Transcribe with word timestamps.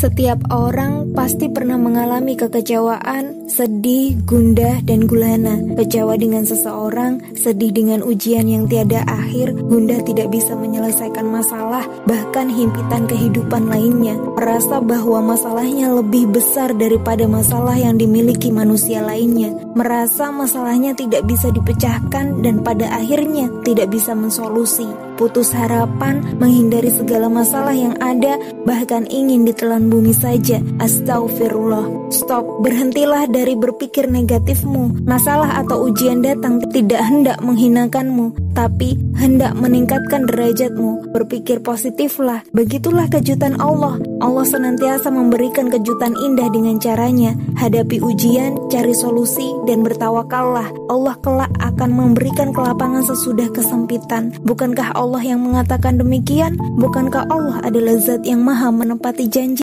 Setiap 0.00 0.48
orang 0.48 1.12
pasti 1.12 1.52
pernah 1.52 1.76
mengalami 1.76 2.32
kekecewaan, 2.32 3.52
sedih, 3.52 4.16
gundah, 4.24 4.80
dan 4.80 5.04
gulana. 5.04 5.60
Kecewa 5.76 6.16
dengan 6.16 6.40
seseorang, 6.40 7.36
sedih 7.36 7.68
dengan 7.68 8.00
ujian 8.00 8.48
yang 8.48 8.64
tiada 8.64 9.04
akhir, 9.04 9.52
gundah 9.52 10.00
tidak 10.00 10.32
bisa 10.32 10.56
menyelesaikan 10.56 11.28
masalah, 11.28 11.84
bahkan 12.08 12.48
himpitan 12.48 13.04
kehidupan 13.04 13.68
lainnya. 13.68 14.16
Merasa 14.40 14.80
bahwa 14.80 15.36
masalahnya 15.36 15.92
lebih 15.92 16.32
besar 16.32 16.72
daripada 16.72 17.28
masalah 17.28 17.76
yang 17.76 18.00
dimiliki 18.00 18.48
manusia 18.48 19.04
lainnya. 19.04 19.52
Merasa 19.76 20.32
masalahnya 20.32 20.96
tidak 20.96 21.28
bisa 21.28 21.52
dipecahkan 21.52 22.40
dan 22.40 22.64
pada 22.64 22.88
akhirnya 22.88 23.52
tidak 23.68 23.92
bisa 23.92 24.16
mensolusi. 24.16 24.88
Putus 25.20 25.52
harapan, 25.52 26.24
menghindari 26.40 26.88
segala 26.88 27.28
masalah 27.28 27.76
yang 27.76 27.92
ada, 28.00 28.40
bahkan 28.64 29.04
ingin 29.12 29.44
ditelan 29.44 29.92
bumi 29.92 30.16
saja. 30.16 30.64
Astagfirullah. 30.80 32.08
Stop, 32.08 32.64
berhentilah 32.64 33.28
dari 33.28 33.52
berpikir 33.52 34.08
negatifmu. 34.08 35.04
Masalah 35.04 35.60
atau 35.60 35.84
ujian 35.92 36.24
datang 36.24 36.64
tidak 36.72 37.04
hendak 37.04 37.36
menghinakanmu, 37.44 38.49
tapi 38.60 39.00
hendak 39.16 39.56
meningkatkan 39.56 40.28
derajatmu. 40.28 41.16
Berpikir 41.16 41.64
positiflah. 41.64 42.44
Begitulah 42.52 43.08
kejutan 43.08 43.56
Allah. 43.56 43.96
Allah 44.20 44.44
senantiasa 44.44 45.08
memberikan 45.08 45.72
kejutan 45.72 46.12
indah 46.12 46.52
dengan 46.52 46.76
caranya. 46.76 47.32
Hadapi 47.56 48.04
ujian, 48.04 48.60
cari 48.68 48.92
solusi, 48.92 49.48
dan 49.64 49.80
bertawakallah. 49.80 50.68
Allah 50.92 51.16
kelak 51.24 51.48
akan 51.56 51.90
memberikan 51.90 52.52
kelapangan 52.52 53.00
sesudah 53.08 53.48
kesempitan. 53.48 54.36
Bukankah 54.44 54.92
Allah 54.92 55.24
yang 55.24 55.40
mengatakan 55.40 55.96
demikian? 55.96 56.60
Bukankah 56.76 57.32
Allah 57.32 57.64
adalah 57.64 57.96
zat 57.96 58.28
yang 58.28 58.44
maha 58.44 58.68
menepati 58.68 59.24
janji? 59.24 59.50